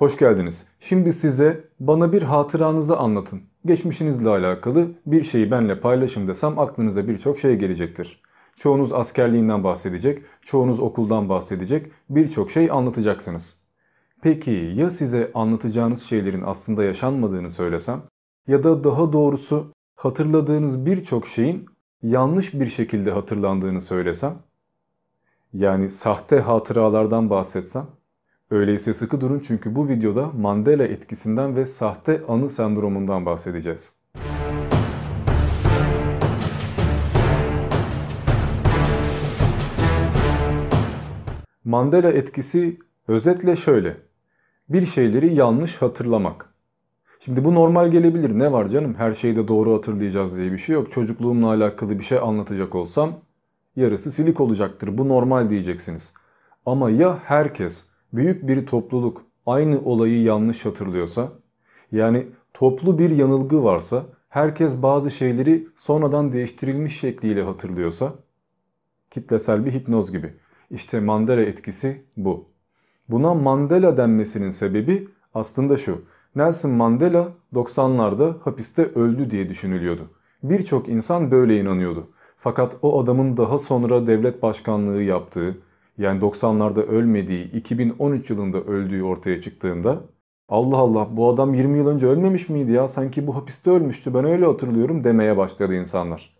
[0.00, 0.66] Hoş geldiniz.
[0.80, 3.42] Şimdi size bana bir hatıranızı anlatın.
[3.66, 8.22] Geçmişinizle alakalı bir şeyi benle paylaşın desem aklınıza birçok şey gelecektir.
[8.56, 13.56] Çoğunuz askerliğinden bahsedecek, çoğunuz okuldan bahsedecek, birçok şey anlatacaksınız.
[14.22, 18.02] Peki ya size anlatacağınız şeylerin aslında yaşanmadığını söylesem?
[18.46, 21.66] Ya da daha doğrusu hatırladığınız birçok şeyin
[22.02, 24.38] yanlış bir şekilde hatırlandığını söylesem?
[25.52, 27.99] Yani sahte hatıralardan bahsetsem?
[28.50, 33.92] Öyleyse sıkı durun çünkü bu videoda Mandela etkisinden ve sahte anı sendromundan bahsedeceğiz.
[41.64, 43.96] Mandela etkisi özetle şöyle.
[44.68, 46.54] Bir şeyleri yanlış hatırlamak.
[47.20, 48.38] Şimdi bu normal gelebilir.
[48.38, 48.94] Ne var canım?
[48.94, 50.92] Her şeyi de doğru hatırlayacağız diye bir şey yok.
[50.92, 53.12] Çocukluğumla alakalı bir şey anlatacak olsam
[53.76, 54.98] yarısı silik olacaktır.
[54.98, 56.12] Bu normal diyeceksiniz.
[56.66, 61.32] Ama ya herkes büyük bir topluluk aynı olayı yanlış hatırlıyorsa,
[61.92, 68.14] yani toplu bir yanılgı varsa, herkes bazı şeyleri sonradan değiştirilmiş şekliyle hatırlıyorsa,
[69.10, 70.32] kitlesel bir hipnoz gibi.
[70.70, 72.48] İşte Mandela etkisi bu.
[73.08, 76.04] Buna Mandela denmesinin sebebi aslında şu.
[76.36, 80.10] Nelson Mandela 90'larda hapiste öldü diye düşünülüyordu.
[80.42, 82.10] Birçok insan böyle inanıyordu.
[82.38, 85.58] Fakat o adamın daha sonra devlet başkanlığı yaptığı,
[86.00, 90.00] yani 90'larda ölmediği, 2013 yılında öldüğü ortaya çıktığında
[90.48, 94.24] Allah Allah bu adam 20 yıl önce ölmemiş miydi ya sanki bu hapiste ölmüştü ben
[94.24, 96.36] öyle hatırlıyorum demeye başladı insanlar.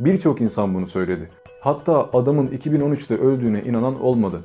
[0.00, 1.28] Birçok insan bunu söyledi.
[1.60, 4.42] Hatta adamın 2013'te öldüğüne inanan olmadı.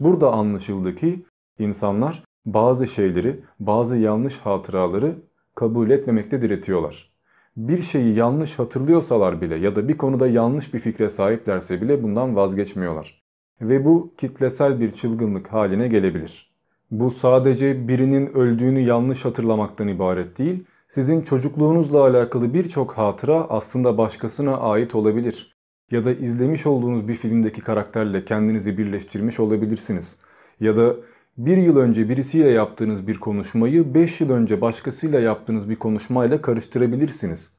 [0.00, 1.24] Burada anlaşıldı ki
[1.58, 5.14] insanlar bazı şeyleri, bazı yanlış hatıraları
[5.54, 7.10] kabul etmemekte diretiyorlar.
[7.56, 12.36] Bir şeyi yanlış hatırlıyorsalar bile ya da bir konuda yanlış bir fikre sahiplerse bile bundan
[12.36, 13.17] vazgeçmiyorlar
[13.60, 16.50] ve bu kitlesel bir çılgınlık haline gelebilir.
[16.90, 24.56] Bu sadece birinin öldüğünü yanlış hatırlamaktan ibaret değil, sizin çocukluğunuzla alakalı birçok hatıra aslında başkasına
[24.56, 25.56] ait olabilir.
[25.90, 30.18] Ya da izlemiş olduğunuz bir filmdeki karakterle kendinizi birleştirmiş olabilirsiniz.
[30.60, 30.96] Ya da
[31.38, 37.52] bir yıl önce birisiyle yaptığınız bir konuşmayı 5 yıl önce başkasıyla yaptığınız bir konuşmayla karıştırabilirsiniz.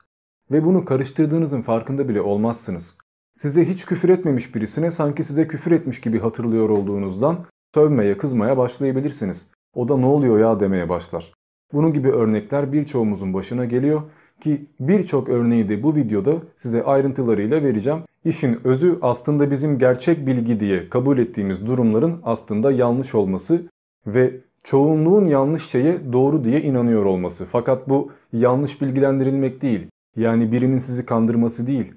[0.51, 2.97] Ve bunu karıştırdığınızın farkında bile olmazsınız.
[3.39, 7.37] Size hiç küfür etmemiş birisine sanki size küfür etmiş gibi hatırlıyor olduğunuzdan
[7.73, 9.47] sövmeye, kızmaya başlayabilirsiniz.
[9.75, 11.33] O da ne oluyor ya demeye başlar.
[11.73, 14.01] Bunun gibi örnekler birçoğumuzun başına geliyor
[14.41, 17.99] ki birçok örneği de bu videoda size ayrıntılarıyla vereceğim.
[18.25, 23.61] İşin özü aslında bizim gerçek bilgi diye kabul ettiğimiz durumların aslında yanlış olması
[24.07, 24.33] ve
[24.63, 27.45] çoğunluğun yanlış şeye doğru diye inanıyor olması.
[27.45, 29.87] Fakat bu yanlış bilgilendirilmek değil.
[30.15, 31.93] Yani birinin sizi kandırması değil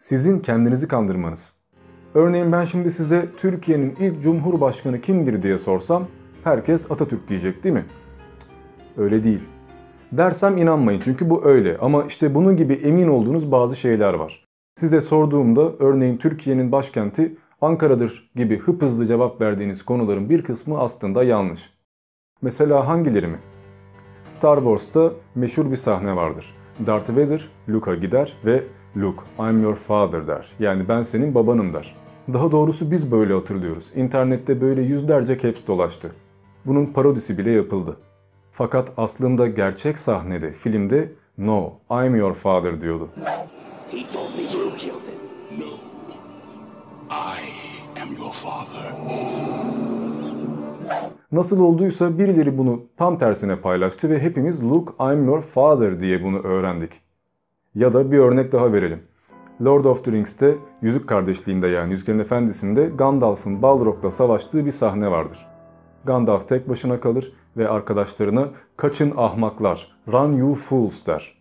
[0.00, 1.52] sizin kendinizi kandırmanız.
[2.14, 6.06] Örneğin ben şimdi size Türkiye'nin ilk cumhurbaşkanı kimdir diye sorsam
[6.44, 7.84] herkes Atatürk diyecek değil mi?
[8.96, 9.40] Öyle değil.
[10.12, 14.44] Dersem inanmayın çünkü bu öyle ama işte bunun gibi emin olduğunuz bazı şeyler var.
[14.76, 21.70] Size sorduğumda örneğin Türkiye'nin başkenti Ankara'dır gibi hızlı cevap verdiğiniz konuların bir kısmı aslında yanlış.
[22.42, 23.38] Mesela hangileri mi?
[24.24, 26.54] Star Wars'ta meşhur bir sahne vardır.
[26.86, 28.64] Darth Vader, Luke'a gider ve
[28.96, 30.46] Luke, I'm your father der.
[30.58, 31.96] Yani ben senin babanım der.
[32.32, 33.92] Daha doğrusu biz böyle hatırlıyoruz.
[33.96, 36.12] İnternette böyle yüzlerce caps dolaştı.
[36.66, 37.96] Bunun parodisi bile yapıldı.
[38.52, 43.08] Fakat aslında gerçek sahnede, filmde No, I'm your father diyordu.
[43.90, 45.60] He told me you killed him.
[45.60, 45.66] No,
[47.10, 47.40] I
[48.02, 48.92] am your father.
[51.32, 56.38] Nasıl olduysa birileri bunu tam tersine paylaştı ve hepimiz Luke, I'm your father diye bunu
[56.38, 57.09] öğrendik.
[57.74, 59.02] Ya da bir örnek daha verelim.
[59.64, 65.46] Lord of the Rings'te Yüzük Kardeşliği'nde yani Yüzüklerin Efendisi'nde Gandalf'ın Balrog'la savaştığı bir sahne vardır.
[66.04, 71.34] Gandalf tek başına kalır ve arkadaşlarına kaçın ahmaklar, run you fools der.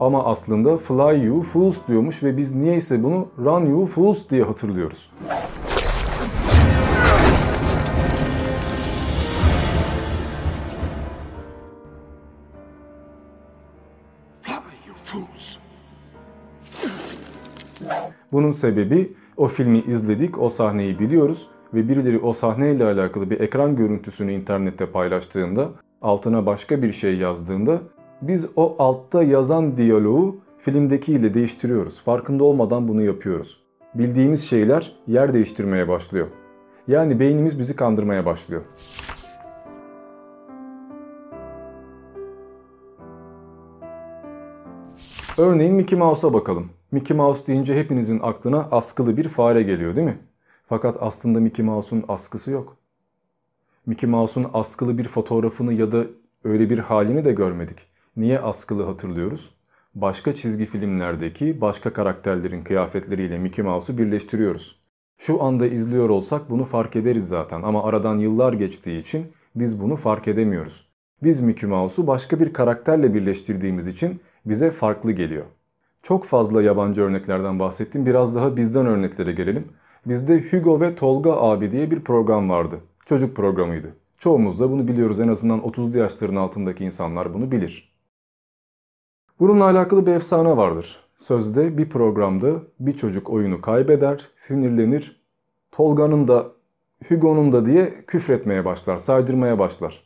[0.00, 5.10] Ama aslında fly you fools diyormuş ve biz niyeyse bunu run you fools diye hatırlıyoruz.
[18.32, 23.76] Bunun sebebi o filmi izledik, o sahneyi biliyoruz ve birileri o sahneyle alakalı bir ekran
[23.76, 25.70] görüntüsünü internette paylaştığında,
[26.02, 27.80] altına başka bir şey yazdığında
[28.22, 32.02] biz o altta yazan diyaloğu filmdekiyle değiştiriyoruz.
[32.02, 33.60] Farkında olmadan bunu yapıyoruz.
[33.94, 36.26] Bildiğimiz şeyler yer değiştirmeye başlıyor.
[36.88, 38.62] Yani beynimiz bizi kandırmaya başlıyor.
[45.38, 46.70] Örneğin Mickey Mouse'a bakalım.
[46.92, 50.18] Mickey Mouse deyince hepinizin aklına askılı bir fare geliyor değil mi?
[50.68, 52.76] Fakat aslında Mickey Mouse'un askısı yok.
[53.86, 56.04] Mickey Mouse'un askılı bir fotoğrafını ya da
[56.44, 57.78] öyle bir halini de görmedik.
[58.16, 59.54] Niye askılı hatırlıyoruz?
[59.94, 64.80] Başka çizgi filmlerdeki başka karakterlerin kıyafetleriyle Mickey Mouse'u birleştiriyoruz.
[65.18, 69.26] Şu anda izliyor olsak bunu fark ederiz zaten ama aradan yıllar geçtiği için
[69.56, 70.88] biz bunu fark edemiyoruz.
[71.22, 75.44] Biz Mickey Mouse'u başka bir karakterle birleştirdiğimiz için bize farklı geliyor.
[76.02, 78.06] Çok fazla yabancı örneklerden bahsettim.
[78.06, 79.68] Biraz daha bizden örneklere gelelim.
[80.06, 82.80] Bizde Hugo ve Tolga abi diye bir program vardı.
[83.06, 83.94] Çocuk programıydı.
[84.18, 85.20] Çoğumuz da bunu biliyoruz.
[85.20, 87.94] En azından 30'lu yaşların altındaki insanlar bunu bilir.
[89.40, 91.00] Bununla alakalı bir efsane vardır.
[91.18, 95.20] Sözde bir programda bir çocuk oyunu kaybeder, sinirlenir.
[95.72, 96.52] Tolga'nın da
[97.08, 100.03] Hugo'nun da diye küfretmeye başlar, saydırmaya başlar.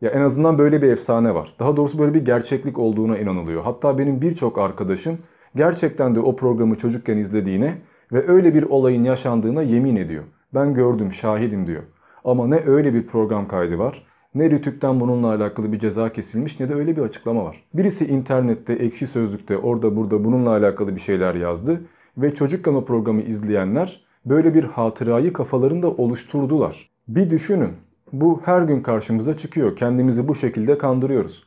[0.00, 1.54] Ya en azından böyle bir efsane var.
[1.58, 3.64] Daha doğrusu böyle bir gerçeklik olduğuna inanılıyor.
[3.64, 5.18] Hatta benim birçok arkadaşım
[5.56, 7.74] gerçekten de o programı çocukken izlediğine
[8.12, 10.24] ve öyle bir olayın yaşandığına yemin ediyor.
[10.54, 11.82] Ben gördüm, şahidim diyor.
[12.24, 16.68] Ama ne öyle bir program kaydı var, ne Rütük'ten bununla alakalı bir ceza kesilmiş ne
[16.68, 17.64] de öyle bir açıklama var.
[17.74, 21.80] Birisi internette, ekşi sözlükte, orada burada bununla alakalı bir şeyler yazdı
[22.18, 26.90] ve çocukken o programı izleyenler böyle bir hatırayı kafalarında oluşturdular.
[27.08, 27.70] Bir düşünün,
[28.12, 29.76] bu her gün karşımıza çıkıyor.
[29.76, 31.46] Kendimizi bu şekilde kandırıyoruz.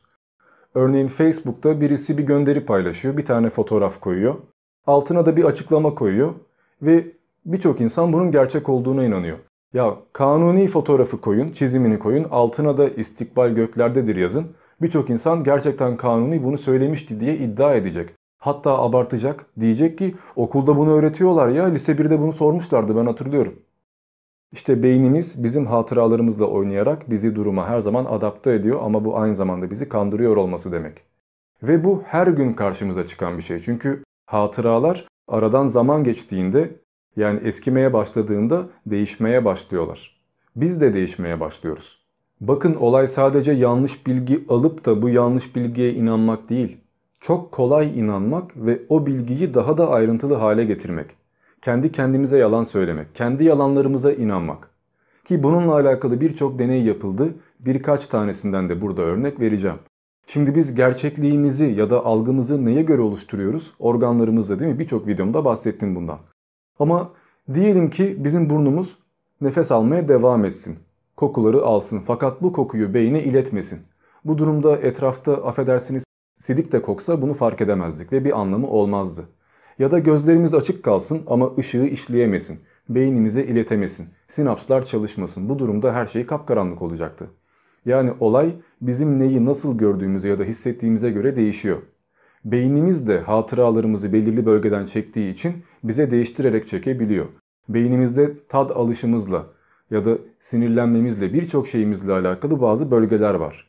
[0.76, 4.36] Örneğin Facebook'ta birisi bir gönderi paylaşıyor, bir tane fotoğraf koyuyor.
[4.88, 6.34] Altına da bir açıklama koyuyor
[6.82, 7.08] ve
[7.46, 9.38] birçok insan bunun gerçek olduğuna inanıyor.
[9.74, 14.46] Ya kanuni fotoğrafı koyun, çizimini koyun, altına da istikbal göklerdedir yazın.
[14.82, 18.10] Birçok insan gerçekten kanuni bunu söylemişti diye iddia edecek.
[18.40, 19.46] Hatta abartacak.
[19.60, 23.54] Diyecek ki okulda bunu öğretiyorlar ya lise 1'de bunu sormuşlardı ben hatırlıyorum.
[24.52, 29.72] İşte beynimiz bizim hatıralarımızla oynayarak bizi duruma her zaman adapte ediyor ama bu aynı zamanda
[29.72, 31.02] bizi kandırıyor olması demek.
[31.64, 33.60] Ve bu her gün karşımıza çıkan bir şey.
[33.60, 36.72] Çünkü hatıralar aradan zaman geçtiğinde
[37.16, 40.20] yani eskimeye başladığında değişmeye başlıyorlar.
[40.56, 42.06] Biz de değişmeye başlıyoruz.
[42.42, 46.78] Bakın olay sadece yanlış bilgi alıp da bu yanlış bilgiye inanmak değil.
[47.20, 51.19] Çok kolay inanmak ve o bilgiyi daha da ayrıntılı hale getirmek.
[51.62, 54.70] Kendi kendimize yalan söylemek, kendi yalanlarımıza inanmak.
[55.26, 57.34] Ki bununla alakalı birçok deney yapıldı.
[57.60, 59.78] Birkaç tanesinden de burada örnek vereceğim.
[60.28, 63.74] Şimdi biz gerçekliğimizi ya da algımızı neye göre oluşturuyoruz?
[63.80, 64.80] Organlarımızla değil mi?
[64.80, 66.20] Birçok videomda bahsettim bundan.
[66.80, 67.12] Ama
[67.54, 68.98] diyelim ki bizim burnumuz
[69.42, 70.80] nefes almaya devam etsin.
[71.18, 73.80] Kokuları alsın fakat bu kokuyu beyne iletmesin.
[74.26, 76.04] Bu durumda etrafta affedersiniz
[76.38, 79.26] sidik de koksa bunu fark edemezdik ve bir anlamı olmazdı.
[79.80, 82.60] Ya da gözlerimiz açık kalsın ama ışığı işleyemesin.
[82.90, 84.08] Beynimize iletemesin.
[84.28, 85.50] Sinapslar çalışmasın.
[85.50, 87.28] Bu durumda her şey kapkaranlık olacaktı.
[87.86, 91.78] Yani olay bizim neyi nasıl gördüğümüze ya da hissettiğimize göre değişiyor.
[92.46, 95.54] Beynimiz de hatıralarımızı belirli bölgeden çektiği için
[95.84, 97.26] bize değiştirerek çekebiliyor.
[97.70, 99.46] Beynimizde tad alışımızla
[99.92, 103.69] ya da sinirlenmemizle birçok şeyimizle alakalı bazı bölgeler var.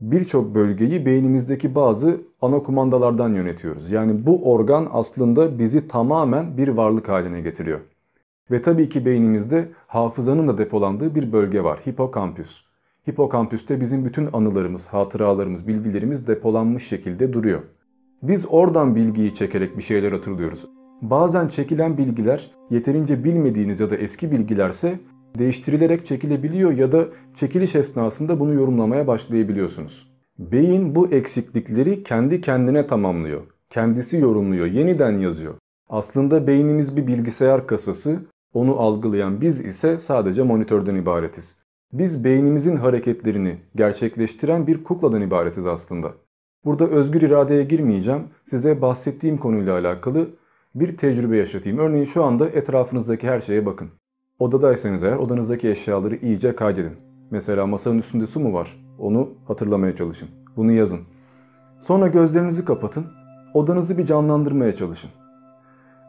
[0.00, 3.90] Birçok bölgeyi beynimizdeki bazı ana kumandalardan yönetiyoruz.
[3.90, 7.80] Yani bu organ aslında bizi tamamen bir varlık haline getiriyor.
[8.50, 11.80] Ve tabii ki beynimizde hafızanın da depolandığı bir bölge var.
[11.88, 12.60] Hipokampüs.
[13.10, 17.60] Hipokampüste bizim bütün anılarımız, hatıralarımız, bilgilerimiz depolanmış şekilde duruyor.
[18.22, 20.66] Biz oradan bilgiyi çekerek bir şeyler hatırlıyoruz.
[21.02, 24.98] Bazen çekilen bilgiler yeterince bilmediğiniz ya da eski bilgilerse
[25.38, 30.10] değiştirilerek çekilebiliyor ya da çekiliş esnasında bunu yorumlamaya başlayabiliyorsunuz.
[30.38, 33.42] Beyin bu eksiklikleri kendi kendine tamamlıyor.
[33.70, 35.54] Kendisi yorumluyor, yeniden yazıyor.
[35.88, 38.22] Aslında beynimiz bir bilgisayar kasası,
[38.54, 41.56] onu algılayan biz ise sadece monitörden ibaretiz.
[41.92, 46.12] Biz beynimizin hareketlerini gerçekleştiren bir kukladan ibaretiz aslında.
[46.64, 48.22] Burada özgür iradeye girmeyeceğim.
[48.44, 50.30] Size bahsettiğim konuyla alakalı
[50.74, 51.78] bir tecrübe yaşatayım.
[51.78, 53.88] Örneğin şu anda etrafınızdaki her şeye bakın.
[54.40, 56.92] Odadaysanız eğer odanızdaki eşyaları iyice kaydedin.
[57.30, 58.84] Mesela masanın üstünde su mu var?
[58.98, 60.28] Onu hatırlamaya çalışın.
[60.56, 61.00] Bunu yazın.
[61.80, 63.06] Sonra gözlerinizi kapatın.
[63.54, 65.10] Odanızı bir canlandırmaya çalışın.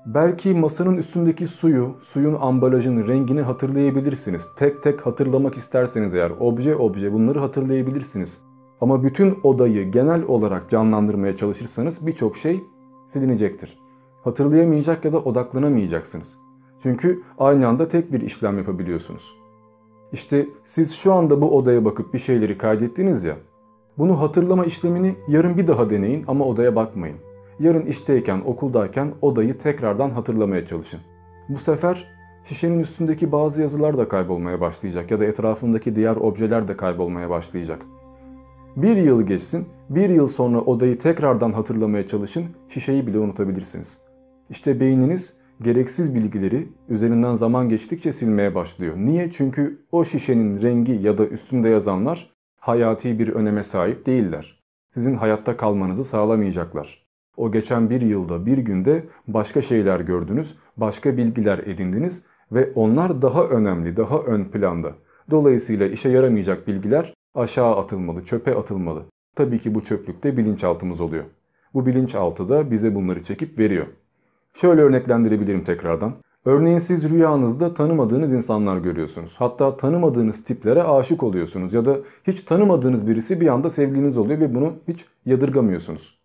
[0.05, 4.47] Belki masanın üstündeki suyu, suyun ambalajını, rengini hatırlayabilirsiniz.
[4.57, 8.41] Tek tek hatırlamak isterseniz eğer obje obje bunları hatırlayabilirsiniz.
[8.81, 12.63] Ama bütün odayı genel olarak canlandırmaya çalışırsanız birçok şey
[13.07, 13.77] silinecektir.
[14.23, 16.50] Hatırlayamayacak ya da odaklanamayacaksınız.
[16.83, 19.37] Çünkü aynı anda tek bir işlem yapabiliyorsunuz.
[20.13, 23.37] İşte siz şu anda bu odaya bakıp bir şeyleri kaydettiniz ya.
[23.97, 27.17] Bunu hatırlama işlemini yarın bir daha deneyin ama odaya bakmayın.
[27.59, 30.99] Yarın işteyken, okuldayken odayı tekrardan hatırlamaya çalışın.
[31.49, 32.07] Bu sefer
[32.45, 37.81] şişenin üstündeki bazı yazılar da kaybolmaya başlayacak ya da etrafındaki diğer objeler de kaybolmaya başlayacak.
[38.75, 44.01] Bir yıl geçsin, bir yıl sonra odayı tekrardan hatırlamaya çalışın, şişeyi bile unutabilirsiniz.
[44.49, 48.95] İşte beyniniz gereksiz bilgileri üzerinden zaman geçtikçe silmeye başlıyor.
[48.97, 49.31] Niye?
[49.31, 54.61] Çünkü o şişenin rengi ya da üstünde yazanlar hayati bir öneme sahip değiller.
[54.93, 57.05] Sizin hayatta kalmanızı sağlamayacaklar.
[57.37, 63.43] O geçen bir yılda bir günde başka şeyler gördünüz, başka bilgiler edindiniz ve onlar daha
[63.43, 64.93] önemli, daha ön planda.
[65.31, 69.05] Dolayısıyla işe yaramayacak bilgiler aşağı atılmalı, çöpe atılmalı.
[69.35, 71.23] Tabii ki bu çöplükte bilinçaltımız oluyor.
[71.73, 73.87] Bu bilinçaltı da bize bunları çekip veriyor.
[74.53, 76.13] Şöyle örneklendirebilirim tekrardan.
[76.45, 79.35] Örneğin siz rüyanızda tanımadığınız insanlar görüyorsunuz.
[79.37, 84.55] Hatta tanımadığınız tiplere aşık oluyorsunuz ya da hiç tanımadığınız birisi bir anda sevgiliniz oluyor ve
[84.55, 86.21] bunu hiç yadırgamıyorsunuz.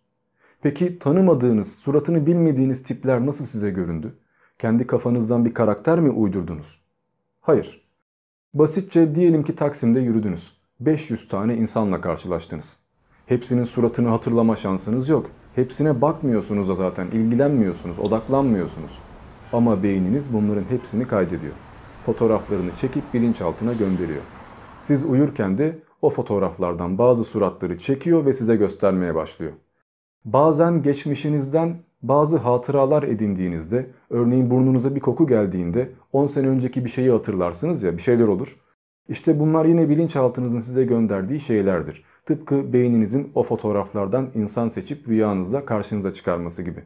[0.61, 4.13] Peki tanımadığınız, suratını bilmediğiniz tipler nasıl size göründü?
[4.59, 6.81] Kendi kafanızdan bir karakter mi uydurdunuz?
[7.41, 7.87] Hayır.
[8.53, 10.57] Basitçe diyelim ki Taksim'de yürüdünüz.
[10.79, 12.77] 500 tane insanla karşılaştınız.
[13.25, 15.31] Hepsinin suratını hatırlama şansınız yok.
[15.57, 18.99] Hepsine bakmıyorsunuz da zaten, ilgilenmiyorsunuz, odaklanmıyorsunuz.
[19.53, 21.53] Ama beyniniz bunların hepsini kaydediyor.
[22.05, 24.21] Fotoğraflarını çekip bilinçaltına gönderiyor.
[24.83, 29.51] Siz uyurken de o fotoğraflardan bazı suratları çekiyor ve size göstermeye başlıyor.
[30.25, 37.11] Bazen geçmişinizden bazı hatıralar edindiğinizde, örneğin burnunuza bir koku geldiğinde 10 sene önceki bir şeyi
[37.11, 38.57] hatırlarsınız ya bir şeyler olur.
[39.09, 42.03] İşte bunlar yine bilinçaltınızın size gönderdiği şeylerdir.
[42.27, 46.83] Tıpkı beyninizin o fotoğraflardan insan seçip rüyanızda karşınıza çıkarması gibi.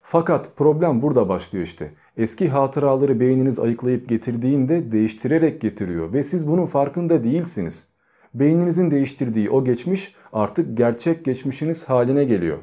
[0.00, 1.92] Fakat problem burada başlıyor işte.
[2.16, 7.86] Eski hatıraları beyniniz ayıklayıp getirdiğinde değiştirerek getiriyor ve siz bunun farkında değilsiniz.
[8.34, 12.58] Beyninizin değiştirdiği o geçmiş artık gerçek geçmişiniz haline geliyor.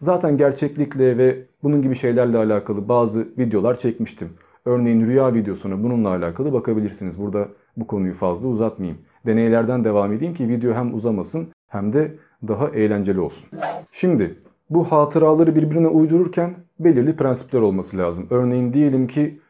[0.00, 4.28] Zaten gerçeklikle ve bunun gibi şeylerle alakalı bazı videolar çekmiştim.
[4.64, 7.20] Örneğin rüya videosuna bununla alakalı bakabilirsiniz.
[7.20, 8.98] Burada bu konuyu fazla uzatmayayım.
[9.26, 12.14] Deneylerden devam edeyim ki video hem uzamasın hem de
[12.48, 13.48] daha eğlenceli olsun.
[13.92, 14.34] Şimdi
[14.70, 18.26] bu hatıraları birbirine uydururken belirli prensipler olması lazım.
[18.30, 19.40] Örneğin diyelim ki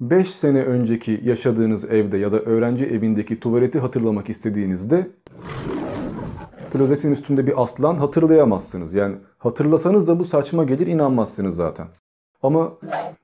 [0.00, 5.06] 5 sene önceki yaşadığınız evde ya da öğrenci evindeki tuvaleti hatırlamak istediğinizde
[6.72, 8.94] klozetin üstünde bir aslan hatırlayamazsınız.
[8.94, 11.86] Yani hatırlasanız da bu saçma gelir inanmazsınız zaten.
[12.42, 12.72] Ama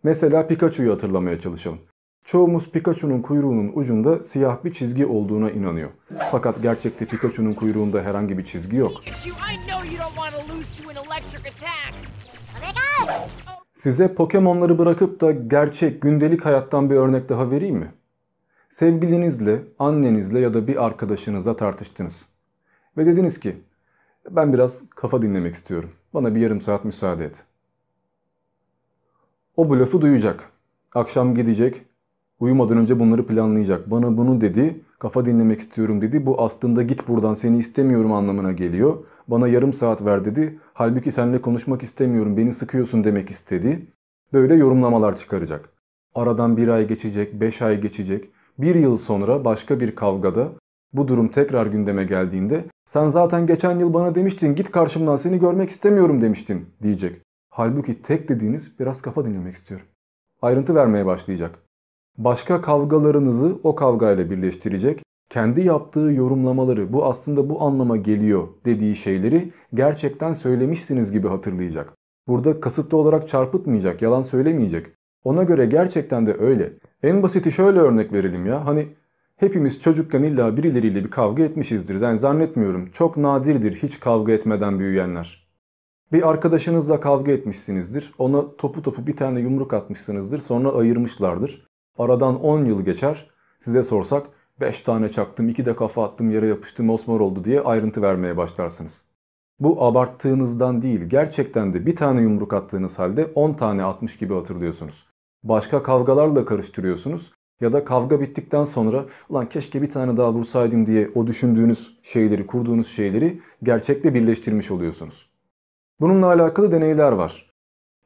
[0.02, 1.78] mesela Pikachu'yu hatırlamaya çalışalım.
[2.30, 5.90] Çoğumuz Pikachu'nun kuyruğunun ucunda siyah bir çizgi olduğuna inanıyor.
[6.30, 8.92] Fakat gerçekte Pikachu'nun kuyruğunda herhangi bir çizgi yok.
[13.74, 17.92] Size Pokemon'ları bırakıp da gerçek gündelik hayattan bir örnek daha vereyim mi?
[18.70, 22.28] Sevgilinizle, annenizle ya da bir arkadaşınızla tartıştınız.
[22.96, 23.56] Ve dediniz ki
[24.30, 25.90] ben biraz kafa dinlemek istiyorum.
[26.14, 27.44] Bana bir yarım saat müsaade et.
[29.56, 30.50] O bu lafı duyacak.
[30.94, 31.89] Akşam gidecek,
[32.40, 33.90] Uyumadan önce bunları planlayacak.
[33.90, 36.26] Bana bunu dedi, kafa dinlemek istiyorum dedi.
[36.26, 38.96] Bu aslında git buradan seni istemiyorum anlamına geliyor.
[39.28, 40.58] Bana yarım saat ver dedi.
[40.74, 43.86] Halbuki seninle konuşmak istemiyorum, beni sıkıyorsun demek istedi.
[44.32, 45.68] Böyle yorumlamalar çıkaracak.
[46.14, 48.30] Aradan bir ay geçecek, beş ay geçecek.
[48.58, 50.48] Bir yıl sonra başka bir kavgada
[50.92, 55.70] bu durum tekrar gündeme geldiğinde sen zaten geçen yıl bana demiştin git karşımdan seni görmek
[55.70, 57.22] istemiyorum demiştin diyecek.
[57.50, 59.86] Halbuki tek dediğiniz biraz kafa dinlemek istiyorum.
[60.42, 61.58] Ayrıntı vermeye başlayacak
[62.24, 65.02] başka kavgalarınızı o kavgayla birleştirecek.
[65.30, 71.92] Kendi yaptığı yorumlamaları bu aslında bu anlama geliyor dediği şeyleri gerçekten söylemişsiniz gibi hatırlayacak.
[72.28, 74.86] Burada kasıtlı olarak çarpıtmayacak, yalan söylemeyecek.
[75.24, 76.72] Ona göre gerçekten de öyle.
[77.02, 78.66] En basiti şöyle örnek verelim ya.
[78.66, 78.88] Hani
[79.36, 82.00] hepimiz çocukken illa birileriyle bir kavga etmişizdir.
[82.00, 85.48] Yani zannetmiyorum çok nadirdir hiç kavga etmeden büyüyenler.
[86.12, 88.14] Bir arkadaşınızla kavga etmişsinizdir.
[88.18, 90.38] Ona topu topu bir tane yumruk atmışsınızdır.
[90.38, 91.69] Sonra ayırmışlardır.
[91.98, 93.30] Aradan 10 yıl geçer.
[93.60, 94.26] Size sorsak
[94.60, 99.04] 5 tane çaktım, 2 de kafa attım, yere yapıştım, mosmor oldu diye ayrıntı vermeye başlarsınız.
[99.60, 105.06] Bu abarttığınızdan değil, gerçekten de bir tane yumruk attığınız halde 10 tane atmış gibi hatırlıyorsunuz.
[105.42, 111.10] Başka kavgalarla karıştırıyorsunuz ya da kavga bittikten sonra ulan keşke bir tane daha vursaydım diye
[111.14, 115.30] o düşündüğünüz şeyleri, kurduğunuz şeyleri gerçekle birleştirmiş oluyorsunuz.
[116.00, 117.49] Bununla alakalı deneyler var.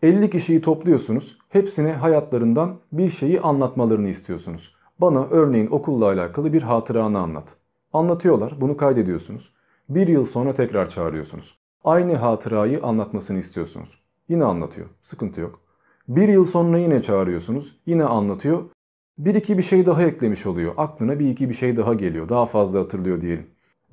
[0.04, 1.38] 50 kişiyi topluyorsunuz.
[1.48, 4.74] Hepsine hayatlarından bir şeyi anlatmalarını istiyorsunuz.
[5.00, 7.44] Bana örneğin okulla alakalı bir hatıranı anlat.
[7.92, 8.54] Anlatıyorlar.
[8.60, 9.52] Bunu kaydediyorsunuz.
[9.88, 11.58] Bir yıl sonra tekrar çağırıyorsunuz.
[11.84, 13.88] Aynı hatırayı anlatmasını istiyorsunuz.
[14.28, 14.86] Yine anlatıyor.
[15.02, 15.60] Sıkıntı yok.
[16.08, 17.76] Bir yıl sonra yine çağırıyorsunuz.
[17.86, 18.62] Yine anlatıyor.
[19.18, 20.74] Bir iki bir şey daha eklemiş oluyor.
[20.76, 22.28] Aklına bir iki bir şey daha geliyor.
[22.28, 23.46] Daha fazla hatırlıyor diyelim.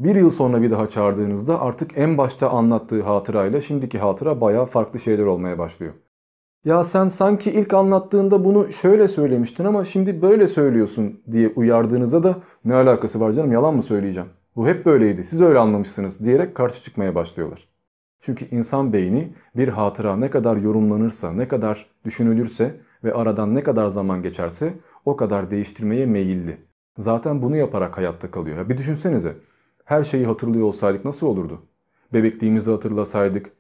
[0.04, 5.00] Bir yıl sonra bir daha çağırdığınızda artık en başta anlattığı hatırayla şimdiki hatıra baya farklı
[5.00, 5.94] şeyler olmaya başlıyor.
[6.66, 12.42] Ya sen sanki ilk anlattığında bunu şöyle söylemiştin ama şimdi böyle söylüyorsun diye uyardığınızda da
[12.66, 14.30] ne alakası var canım yalan mı söyleyeceğim?
[14.56, 17.68] Bu hep böyleydi siz öyle anlamışsınız diyerek karşı çıkmaya başlıyorlar.
[18.22, 23.88] Çünkü insan beyni bir hatıra ne kadar yorumlanırsa, ne kadar düşünülürse ve aradan ne kadar
[23.88, 24.74] zaman geçerse
[25.06, 26.58] o kadar değiştirmeye meyilli.
[26.98, 28.58] Zaten bunu yaparak hayatta kalıyor.
[28.58, 29.36] Ya bir düşünsenize.
[29.92, 31.62] Her şeyi hatırlıyor olsaydık nasıl olurdu?
[32.14, 33.52] Bebekliğimizi hatırlasaydık,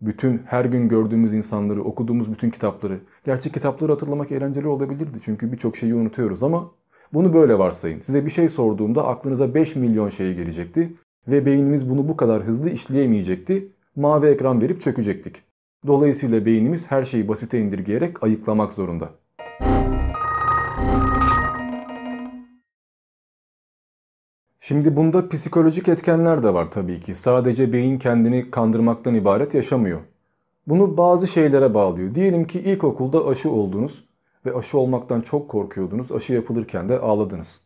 [0.00, 2.98] bütün her gün gördüğümüz insanları, okuduğumuz bütün kitapları.
[3.24, 6.70] Gerçi kitapları hatırlamak eğlenceli olabilirdi çünkü birçok şeyi unutuyoruz ama
[7.12, 8.00] bunu böyle varsayın.
[8.00, 10.92] Size bir şey sorduğumda aklınıza 5 milyon şey gelecekti
[11.28, 13.68] ve beynimiz bunu bu kadar hızlı işleyemeyecekti.
[13.96, 15.42] Mavi ekran verip çökecektik.
[15.86, 19.10] Dolayısıyla beynimiz her şeyi basite indirgeyerek ayıklamak zorunda.
[24.68, 27.14] Şimdi bunda psikolojik etkenler de var tabii ki.
[27.14, 30.00] Sadece beyin kendini kandırmaktan ibaret yaşamıyor.
[30.66, 32.14] Bunu bazı şeylere bağlıyor.
[32.14, 34.04] Diyelim ki ilkokulda aşı oldunuz
[34.46, 36.12] ve aşı olmaktan çok korkuyordunuz.
[36.12, 37.60] Aşı yapılırken de ağladınız.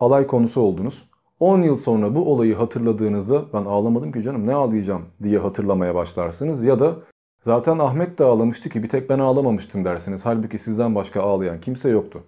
[0.00, 1.08] Alay konusu oldunuz.
[1.40, 6.64] 10 yıl sonra bu olayı hatırladığınızda ben ağlamadım ki canım ne ağlayacağım diye hatırlamaya başlarsınız.
[6.64, 6.96] Ya da
[7.42, 10.26] zaten Ahmet de ağlamıştı ki bir tek ben ağlamamıştım dersiniz.
[10.26, 12.24] Halbuki sizden başka ağlayan kimse yoktu.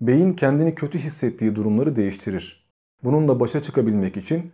[0.00, 2.65] Beyin kendini kötü hissettiği durumları değiştirir.
[3.04, 4.52] Bununla başa çıkabilmek için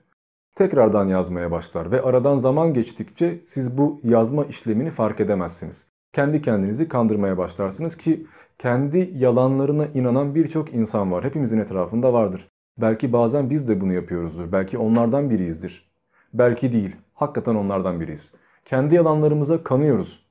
[0.55, 5.87] tekrardan yazmaya başlar ve aradan zaman geçtikçe siz bu yazma işlemini fark edemezsiniz.
[6.13, 8.27] Kendi kendinizi kandırmaya başlarsınız ki
[8.59, 11.25] kendi yalanlarına inanan birçok insan var.
[11.25, 12.49] Hepimizin etrafında vardır.
[12.79, 14.53] Belki bazen biz de bunu yapıyoruzdur.
[14.53, 15.91] Belki onlardan biriyizdir.
[16.35, 16.97] Belki değil.
[17.15, 18.33] Hakikaten onlardan biriyiz.
[18.65, 20.27] Kendi yalanlarımıza kanıyoruz.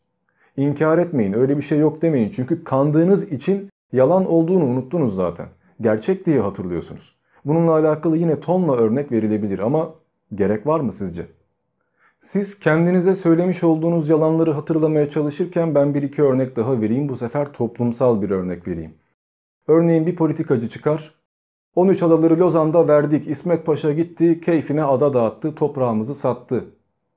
[0.57, 1.33] İnkar etmeyin.
[1.33, 2.33] Öyle bir şey yok demeyin.
[2.35, 5.47] Çünkü kandığınız için yalan olduğunu unuttunuz zaten.
[5.81, 7.15] Gerçek diye hatırlıyorsunuz.
[7.45, 9.89] Bununla alakalı yine tonla örnek verilebilir ama
[10.35, 11.25] gerek var mı sizce?
[12.19, 17.09] Siz kendinize söylemiş olduğunuz yalanları hatırlamaya çalışırken ben bir iki örnek daha vereyim.
[17.09, 18.93] Bu sefer toplumsal bir örnek vereyim.
[19.67, 21.15] Örneğin bir politikacı çıkar.
[21.75, 23.27] 13 adaları Lozan'da verdik.
[23.27, 26.65] İsmet Paşa gitti, keyfine ada dağıttı, toprağımızı sattı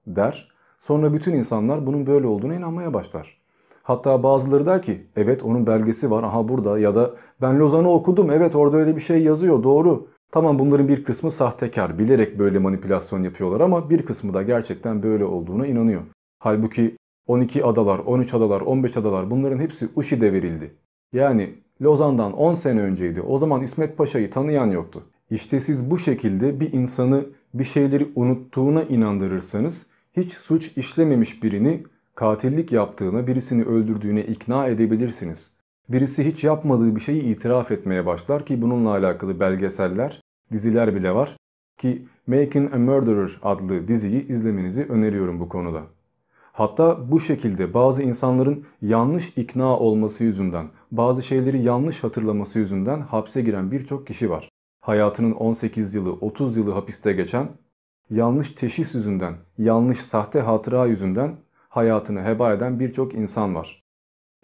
[0.07, 0.49] der.
[0.81, 3.39] Sonra bütün insanlar bunun böyle olduğuna inanmaya başlar.
[3.83, 7.11] Hatta bazıları der ki evet onun belgesi var aha burada ya da
[7.43, 10.07] ben Lozan'ı okudum evet orada öyle bir şey yazıyor doğru.
[10.35, 15.25] Tamam bunların bir kısmı sahtekar bilerek böyle manipülasyon yapıyorlar ama bir kısmı da gerçekten böyle
[15.25, 16.03] olduğuna inanıyor.
[16.39, 20.75] Halbuki 12 adalar, 13 adalar, 15 adalar bunların hepsi Uşi'de verildi.
[21.13, 23.21] Yani Lozan'dan 10 sene önceydi.
[23.21, 25.03] O zaman İsmet Paşa'yı tanıyan yoktu.
[25.31, 31.83] İşte siz bu şekilde bir insanı bir şeyleri unuttuğuna inandırırsanız hiç suç işlememiş birini
[32.15, 35.55] katillik yaptığına, birisini öldürdüğüne ikna edebilirsiniz.
[35.89, 41.37] Birisi hiç yapmadığı bir şeyi itiraf etmeye başlar ki bununla alakalı belgeseller, diziler bile var
[41.79, 45.83] ki Making a Murderer adlı diziyi izlemenizi öneriyorum bu konuda.
[46.53, 53.43] Hatta bu şekilde bazı insanların yanlış ikna olması yüzünden, bazı şeyleri yanlış hatırlaması yüzünden hapse
[53.43, 54.49] giren birçok kişi var.
[54.81, 57.49] Hayatının 18 yılı, 30 yılı hapiste geçen,
[58.11, 61.37] yanlış teşhis yüzünden, yanlış sahte hatıra yüzünden
[61.69, 63.83] hayatını heba eden birçok insan var.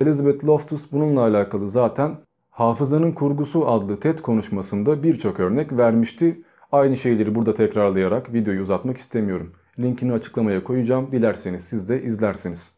[0.00, 2.16] Elizabeth Loftus bununla alakalı zaten
[2.60, 6.42] Hafızanın Kurgusu adlı TED konuşmasında birçok örnek vermişti.
[6.72, 9.52] Aynı şeyleri burada tekrarlayarak videoyu uzatmak istemiyorum.
[9.78, 11.12] Linkini açıklamaya koyacağım.
[11.12, 12.72] Dilerseniz siz de izlersiniz.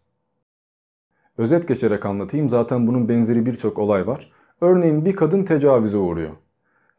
[1.39, 2.51] Özet geçerek anlatayım.
[2.51, 4.33] Zaten bunun benzeri birçok olay var.
[4.61, 6.33] Örneğin bir kadın tecavüze uğruyor.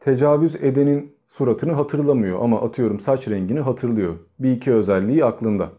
[0.00, 4.14] Tecavüz edenin suratını hatırlamıyor ama atıyorum saç rengini hatırlıyor.
[4.38, 5.72] Bir iki özelliği aklında.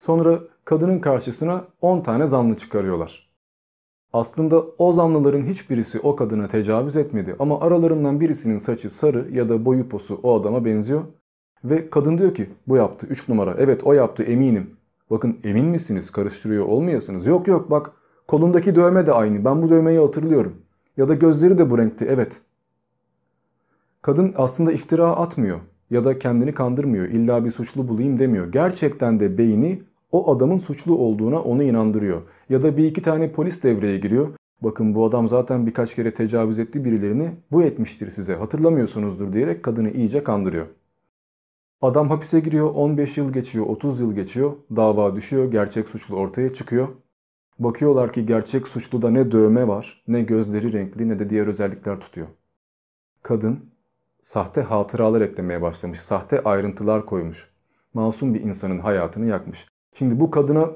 [0.00, 3.31] Sonra kadının karşısına 10 tane zanlı çıkarıyorlar.
[4.12, 9.64] Aslında o zanlıların hiçbirisi o kadına tecavüz etmedi ama aralarından birisinin saçı sarı ya da
[9.64, 11.02] boyu posu o adama benziyor.
[11.64, 14.70] Ve kadın diyor ki bu yaptı 3 numara evet o yaptı eminim.
[15.10, 17.26] Bakın emin misiniz karıştırıyor olmayasınız.
[17.26, 17.92] Yok yok bak
[18.28, 20.56] kolundaki dövme de aynı ben bu dövmeyi hatırlıyorum.
[20.96, 22.32] Ya da gözleri de bu renkti evet.
[24.02, 27.04] Kadın aslında iftira atmıyor ya da kendini kandırmıyor.
[27.04, 28.52] İlla bir suçlu bulayım demiyor.
[28.52, 32.22] Gerçekten de beyni o adamın suçlu olduğuna onu inandırıyor.
[32.48, 34.28] Ya da bir iki tane polis devreye giriyor.
[34.60, 37.30] Bakın bu adam zaten birkaç kere tecavüz etti birilerini.
[37.52, 40.66] Bu etmiştir size hatırlamıyorsunuzdur diyerek kadını iyice kandırıyor.
[41.82, 44.52] Adam hapise giriyor 15 yıl geçiyor 30 yıl geçiyor.
[44.76, 46.88] Dava düşüyor gerçek suçlu ortaya çıkıyor.
[47.58, 52.26] Bakıyorlar ki gerçek suçluda ne dövme var ne gözleri renkli ne de diğer özellikler tutuyor.
[53.22, 53.72] Kadın
[54.22, 56.00] sahte hatıralar eklemeye başlamış.
[56.00, 57.50] Sahte ayrıntılar koymuş.
[57.94, 59.71] Masum bir insanın hayatını yakmış.
[59.94, 60.70] Şimdi bu kadına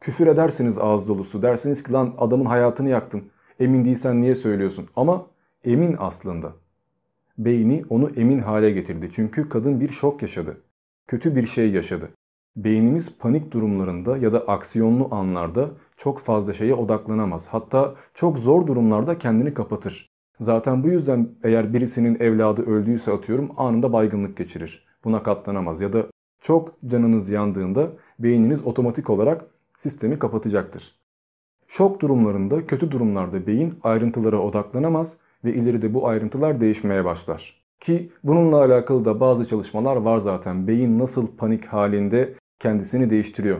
[0.00, 1.42] küfür edersiniz ağız dolusu.
[1.42, 3.22] Dersiniz ki lan adamın hayatını yaktın.
[3.60, 4.88] Emin değilsen niye söylüyorsun?
[4.96, 5.26] Ama
[5.64, 6.52] emin aslında.
[7.38, 9.10] Beyni onu emin hale getirdi.
[9.14, 10.60] Çünkü kadın bir şok yaşadı.
[11.06, 12.08] Kötü bir şey yaşadı.
[12.56, 17.48] Beynimiz panik durumlarında ya da aksiyonlu anlarda çok fazla şeye odaklanamaz.
[17.48, 20.10] Hatta çok zor durumlarda kendini kapatır.
[20.40, 24.86] Zaten bu yüzden eğer birisinin evladı öldüyse atıyorum anında baygınlık geçirir.
[25.04, 26.06] Buna katlanamaz ya da
[26.40, 29.44] çok canınız yandığında beyniniz otomatik olarak
[29.78, 30.94] sistemi kapatacaktır.
[31.68, 37.60] Şok durumlarında, kötü durumlarda beyin ayrıntılara odaklanamaz ve ileride bu ayrıntılar değişmeye başlar.
[37.80, 40.66] Ki bununla alakalı da bazı çalışmalar var zaten.
[40.66, 43.58] Beyin nasıl panik halinde kendisini değiştiriyor.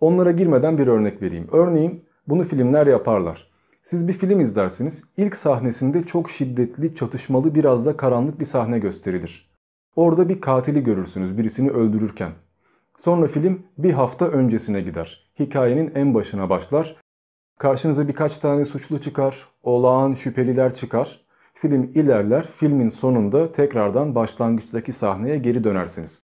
[0.00, 1.48] Onlara girmeden bir örnek vereyim.
[1.52, 3.50] Örneğin bunu filmler yaparlar.
[3.82, 5.04] Siz bir film izlersiniz.
[5.16, 9.50] İlk sahnesinde çok şiddetli, çatışmalı, biraz da karanlık bir sahne gösterilir.
[9.96, 12.32] Orada bir katili görürsünüz birisini öldürürken.
[12.98, 15.30] Sonra film bir hafta öncesine gider.
[15.38, 16.96] Hikayenin en başına başlar.
[17.58, 21.20] Karşınıza birkaç tane suçlu çıkar, olağan şüpheliler çıkar.
[21.54, 26.22] Film ilerler, filmin sonunda tekrardan başlangıçtaki sahneye geri dönersiniz.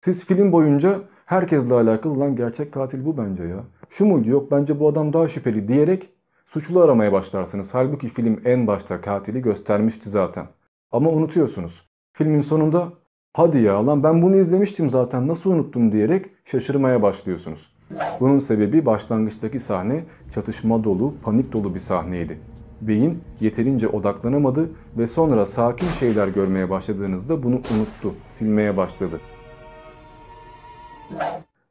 [0.00, 3.64] Siz film boyunca herkesle alakalı lan gerçek katil bu bence ya.
[3.90, 6.10] Şu muydu yok bence bu adam daha şüpheli diyerek
[6.46, 7.74] suçlu aramaya başlarsınız.
[7.74, 10.46] Halbuki film en başta katili göstermişti zaten.
[10.92, 11.90] Ama unutuyorsunuz.
[12.12, 12.92] Filmin sonunda
[13.32, 17.72] hadi ya lan ben bunu izlemiştim zaten nasıl unuttum diyerek şaşırmaya başlıyorsunuz.
[18.20, 22.38] Bunun sebebi başlangıçtaki sahne çatışma dolu, panik dolu bir sahneydi.
[22.80, 29.20] Beyin yeterince odaklanamadı ve sonra sakin şeyler görmeye başladığınızda bunu unuttu, silmeye başladı.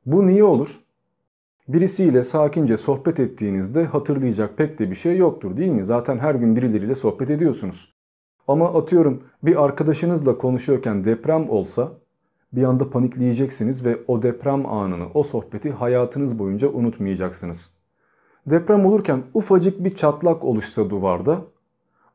[0.06, 0.80] Bu niye olur?
[1.68, 5.86] Birisiyle sakince sohbet ettiğinizde hatırlayacak pek de bir şey yoktur değil mi?
[5.86, 7.94] Zaten her gün birileriyle sohbet ediyorsunuz.
[8.50, 11.92] Ama atıyorum bir arkadaşınızla konuşuyorken deprem olsa
[12.54, 17.70] bir anda panikleyeceksiniz ve o deprem anını, o sohbeti hayatınız boyunca unutmayacaksınız.
[18.46, 21.42] Deprem olurken ufacık bir çatlak oluşsa duvarda,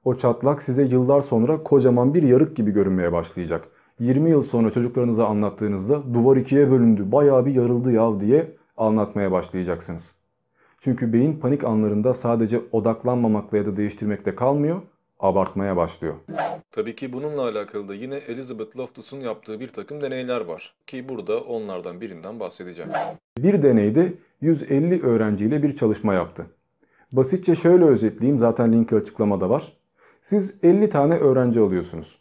[0.05, 3.69] o çatlak size yıllar sonra kocaman bir yarık gibi görünmeye başlayacak.
[3.99, 10.15] 20 yıl sonra çocuklarınıza anlattığınızda duvar ikiye bölündü, bayağı bir yarıldı ya diye anlatmaya başlayacaksınız.
[10.81, 14.83] Çünkü beyin panik anlarında sadece odaklanmamakla ya da değiştirmekle kalmıyor,
[15.21, 16.15] abartmaya başlıyor.
[16.71, 20.75] Tabii ki bununla alakalı da yine Elizabeth Loftus'un yaptığı bir takım deneyler var.
[20.87, 22.91] Ki burada onlardan birinden bahsedeceğim.
[23.39, 26.47] Bir deneyde 150 öğrenciyle bir çalışma yaptı.
[27.13, 29.73] Basitçe şöyle özetleyeyim zaten linki açıklamada var.
[30.23, 32.19] Siz 50 tane öğrenci alıyorsunuz.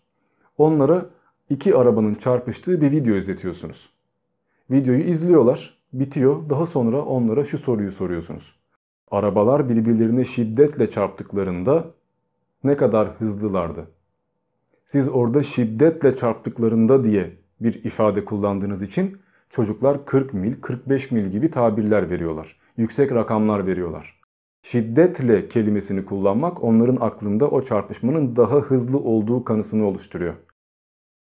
[0.57, 1.05] Onlara
[1.49, 3.89] iki arabanın çarpıştığı bir video izletiyorsunuz.
[4.71, 6.49] Videoyu izliyorlar, bitiyor.
[6.49, 8.55] Daha sonra onlara şu soruyu soruyorsunuz.
[9.11, 11.85] Arabalar birbirlerine şiddetle çarptıklarında
[12.63, 13.87] ne kadar hızlılardı?
[14.85, 19.17] Siz orada şiddetle çarptıklarında diye bir ifade kullandığınız için
[19.49, 22.55] çocuklar 40 mil, 45 mil gibi tabirler veriyorlar.
[22.77, 24.19] Yüksek rakamlar veriyorlar.
[24.63, 30.33] Şiddetle kelimesini kullanmak onların aklında o çarpışmanın daha hızlı olduğu kanısını oluşturuyor.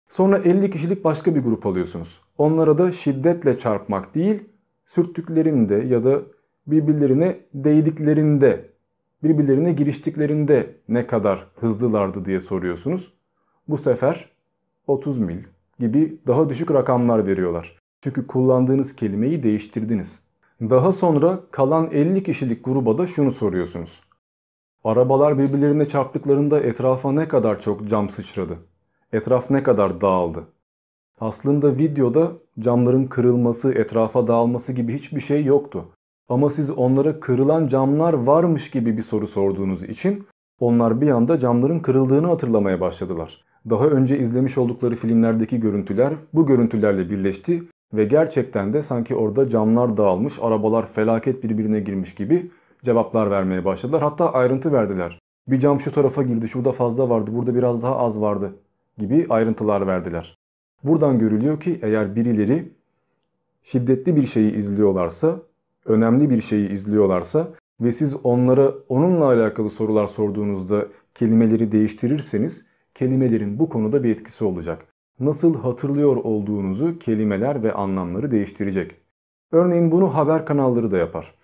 [0.08, 2.20] Sonra 50 kişilik başka bir grup alıyorsunuz.
[2.38, 4.44] Onlara da şiddetle çarpmak değil,
[4.86, 6.20] sürttüklerinde ya da
[6.66, 8.70] birbirlerine değdiklerinde,
[9.22, 13.12] birbirlerine giriştiklerinde ne kadar hızlılardı diye soruyorsunuz.
[13.68, 14.30] Bu sefer
[14.86, 15.38] 30 mil
[15.78, 17.78] gibi daha düşük rakamlar veriyorlar.
[18.00, 20.22] Çünkü kullandığınız kelimeyi değiştirdiniz.
[20.60, 24.02] Daha sonra kalan 50 kişilik gruba da şunu soruyorsunuz.
[24.84, 28.58] Arabalar birbirlerine çarptıklarında etrafa ne kadar çok cam sıçradı?
[29.12, 30.44] Etraf ne kadar dağıldı?
[31.20, 35.84] Aslında videoda camların kırılması, etrafa dağılması gibi hiçbir şey yoktu.
[36.28, 40.26] Ama siz onlara kırılan camlar varmış gibi bir soru sorduğunuz için
[40.60, 43.44] onlar bir anda camların kırıldığını hatırlamaya başladılar.
[43.70, 47.62] Daha önce izlemiş oldukları filmlerdeki görüntüler bu görüntülerle birleşti
[47.94, 52.50] ve gerçekten de sanki orada camlar dağılmış, arabalar felaket birbirine girmiş gibi
[52.84, 54.02] cevaplar vermeye başladılar.
[54.02, 55.18] Hatta ayrıntı verdiler.
[55.48, 58.52] Bir cam şu tarafa girdi, şurada fazla vardı, burada biraz daha az vardı
[58.98, 60.36] gibi ayrıntılar verdiler.
[60.84, 62.72] Buradan görülüyor ki eğer birileri
[63.62, 65.38] şiddetli bir şeyi izliyorlarsa,
[65.86, 67.48] önemli bir şeyi izliyorlarsa
[67.80, 74.86] ve siz onlara onunla alakalı sorular sorduğunuzda kelimeleri değiştirirseniz kelimelerin bu konuda bir etkisi olacak.
[75.20, 78.94] Nasıl hatırlıyor olduğunuzu kelimeler ve anlamları değiştirecek.
[79.52, 81.34] Örneğin bunu haber kanalları da yapar.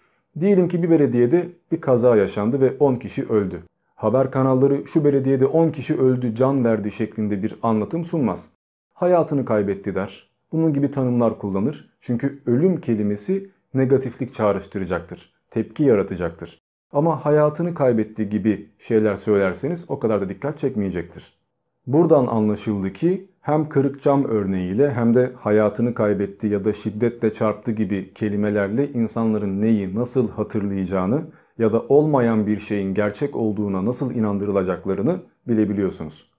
[0.40, 3.62] Diyelim ki bir belediyede bir kaza yaşandı ve 10 kişi öldü.
[3.94, 8.48] Haber kanalları şu belediyede 10 kişi öldü, can verdi şeklinde bir anlatım sunmaz.
[8.94, 10.30] Hayatını kaybetti der.
[10.52, 11.90] Bunun gibi tanımlar kullanır.
[12.00, 15.32] Çünkü ölüm kelimesi negatiflik çağrıştıracaktır.
[15.50, 16.58] Tepki yaratacaktır.
[16.92, 21.38] Ama hayatını kaybetti gibi şeyler söylerseniz o kadar da dikkat çekmeyecektir.
[21.86, 27.70] Buradan anlaşıldı ki hem kırık cam örneğiyle hem de hayatını kaybetti ya da şiddetle çarptı
[27.70, 31.24] gibi kelimelerle insanların neyi nasıl hatırlayacağını
[31.58, 36.30] ya da olmayan bir şeyin gerçek olduğuna nasıl inandırılacaklarını bilebiliyorsunuz.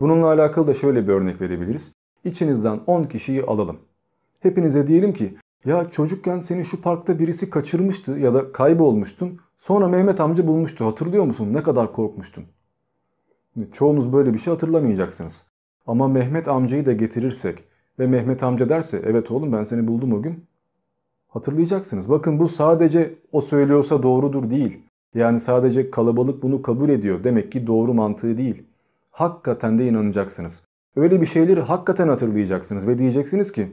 [0.00, 1.92] Bununla alakalı da şöyle bir örnek verebiliriz.
[2.24, 3.78] İçinizden 10 kişiyi alalım.
[4.40, 9.38] Hepinize diyelim ki ya çocukken seni şu parkta birisi kaçırmıştı ya da kaybolmuştun.
[9.58, 12.44] Sonra Mehmet amca bulmuştu hatırlıyor musun ne kadar korkmuştun.
[13.72, 15.46] Çoğunuz böyle bir şey hatırlamayacaksınız.
[15.86, 17.64] Ama Mehmet amcayı da getirirsek
[17.98, 20.44] ve Mehmet amca derse evet oğlum ben seni buldum o gün.
[21.28, 22.10] Hatırlayacaksınız.
[22.10, 24.80] Bakın bu sadece o söylüyorsa doğrudur değil.
[25.14, 27.24] Yani sadece kalabalık bunu kabul ediyor.
[27.24, 28.62] Demek ki doğru mantığı değil.
[29.10, 30.62] Hakikaten de inanacaksınız.
[30.96, 33.68] Öyle bir şeyleri hakikaten hatırlayacaksınız ve diyeceksiniz ki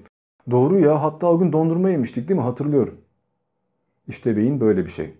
[0.51, 2.97] doğru ya hatta o gün dondurma yemiştik değil mi hatırlıyorum.
[4.07, 5.13] İşte beyin böyle bir şey.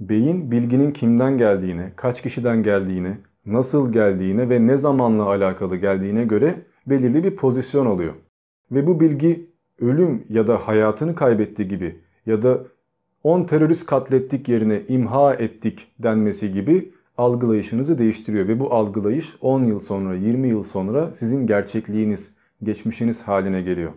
[0.00, 6.54] Beyin bilginin kimden geldiğine, kaç kişiden geldiğine, nasıl geldiğine ve ne zamanla alakalı geldiğine göre
[6.86, 8.14] belirli bir pozisyon alıyor.
[8.72, 9.50] Ve bu bilgi
[9.80, 12.64] ölüm ya da hayatını kaybetti gibi ya da
[13.22, 18.48] 10 terörist katlettik yerine imha ettik denmesi gibi algılayışınızı değiştiriyor.
[18.48, 23.92] Ve bu algılayış 10 yıl sonra, 20 yıl sonra sizin gerçekliğiniz, geçmişiniz haline geliyor.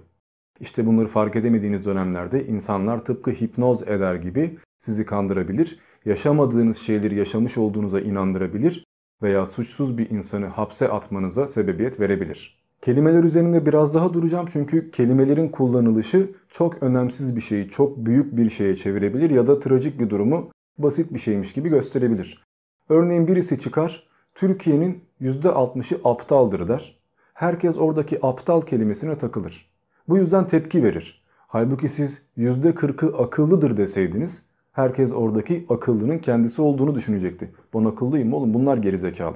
[0.62, 7.58] İşte bunları fark edemediğiniz dönemlerde insanlar tıpkı hipnoz eder gibi sizi kandırabilir, yaşamadığınız şeyleri yaşamış
[7.58, 8.86] olduğunuza inandırabilir
[9.22, 12.60] veya suçsuz bir insanı hapse atmanıza sebebiyet verebilir.
[12.82, 18.50] Kelimeler üzerinde biraz daha duracağım çünkü kelimelerin kullanılışı çok önemsiz bir şeyi çok büyük bir
[18.50, 22.44] şeye çevirebilir ya da trajik bir durumu basit bir şeymiş gibi gösterebilir.
[22.90, 27.00] Örneğin birisi çıkar, Türkiye'nin %60'ı aptaldır der.
[27.34, 29.69] Herkes oradaki aptal kelimesine takılır.
[30.10, 31.22] Bu yüzden tepki verir.
[31.48, 37.52] Halbuki siz %40'ı akıllıdır deseydiniz, herkes oradaki akıllının kendisi olduğunu düşünecekti.
[37.74, 39.36] Ben akıllıyım oğlum bunlar gerizekalı.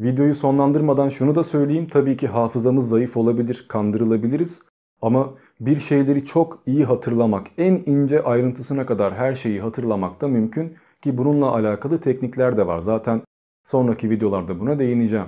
[0.00, 1.88] Videoyu sonlandırmadan şunu da söyleyeyim.
[1.90, 4.62] Tabii ki hafızamız zayıf olabilir, kandırılabiliriz.
[5.02, 10.74] Ama bir şeyleri çok iyi hatırlamak, en ince ayrıntısına kadar her şeyi hatırlamak da mümkün.
[11.02, 12.78] Ki bununla alakalı teknikler de var.
[12.78, 13.22] Zaten
[13.64, 15.26] sonraki videolarda buna değineceğim.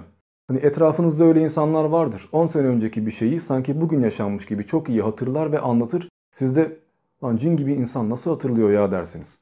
[0.48, 2.28] Hani etrafınızda öyle insanlar vardır.
[2.32, 6.08] 10 sene önceki bir şeyi sanki bugün yaşanmış gibi çok iyi hatırlar ve anlatır.
[6.32, 6.76] Siz de
[7.24, 9.38] lan cin gibi insan nasıl hatırlıyor ya dersiniz.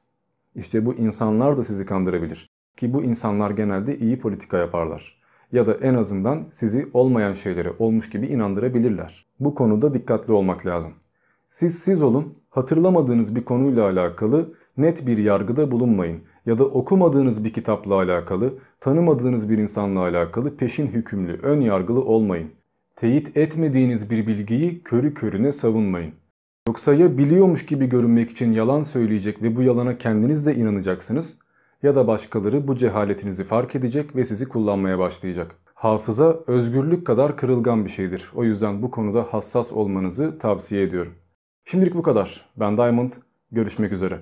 [0.55, 2.51] İşte bu insanlar da sizi kandırabilir.
[2.77, 5.21] Ki bu insanlar genelde iyi politika yaparlar.
[5.53, 9.27] Ya da en azından sizi olmayan şeylere olmuş gibi inandırabilirler.
[9.40, 10.92] Bu konuda dikkatli olmak lazım.
[11.49, 16.23] Siz siz olun, hatırlamadığınız bir konuyla alakalı net bir yargıda bulunmayın.
[16.47, 22.51] Ya da okumadığınız bir kitapla alakalı, tanımadığınız bir insanla alakalı peşin hükümlü, ön yargılı olmayın.
[22.97, 26.13] Teyit etmediğiniz bir bilgiyi körü körüne savunmayın.
[26.69, 31.39] Yoksa ya biliyormuş gibi görünmek için yalan söyleyecek ve bu yalana kendiniz de inanacaksınız
[31.83, 35.57] ya da başkaları bu cehaletinizi fark edecek ve sizi kullanmaya başlayacak.
[35.75, 38.31] Hafıza özgürlük kadar kırılgan bir şeydir.
[38.35, 41.13] O yüzden bu konuda hassas olmanızı tavsiye ediyorum.
[41.65, 42.51] Şimdilik bu kadar.
[42.57, 43.13] Ben Diamond.
[43.53, 44.21] Görüşmek üzere.